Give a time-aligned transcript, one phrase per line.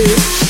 [0.00, 0.47] it.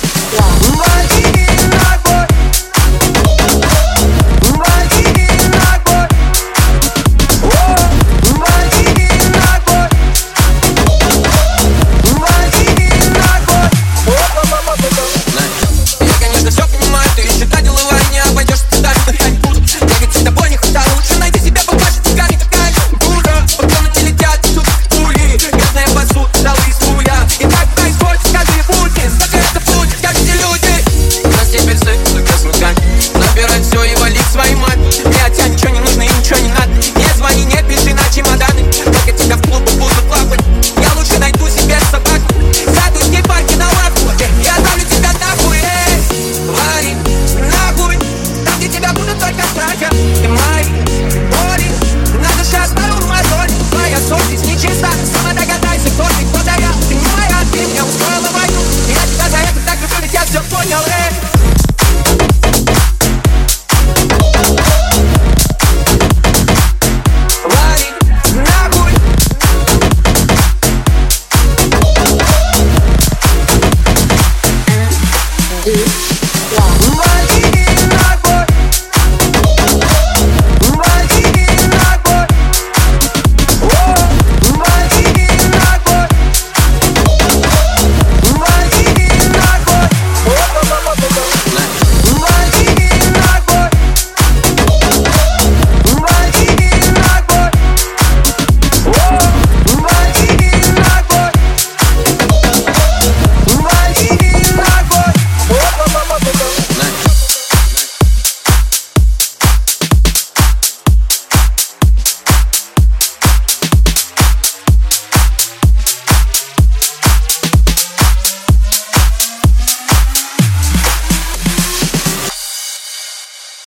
[75.69, 76.08] Deep